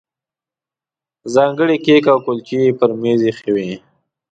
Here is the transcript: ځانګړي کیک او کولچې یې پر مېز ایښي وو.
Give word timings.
ځانګړي 1.33 1.75
کیک 1.85 2.05
او 2.13 2.17
کولچې 2.25 2.57
یې 2.65 2.71
پر 2.79 2.89
مېز 3.01 3.21
ایښي 3.27 3.51
وو. 3.55 3.71